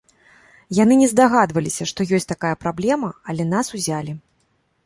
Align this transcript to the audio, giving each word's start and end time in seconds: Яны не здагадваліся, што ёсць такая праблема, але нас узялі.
Яны 0.77 0.93
не 1.01 1.09
здагадваліся, 1.11 1.87
што 1.93 2.07
ёсць 2.19 2.29
такая 2.33 2.55
праблема, 2.65 3.13
але 3.33 3.43
нас 3.55 3.67
узялі. 3.77 4.21